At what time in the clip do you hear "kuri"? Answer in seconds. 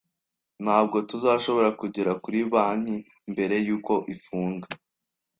2.23-2.39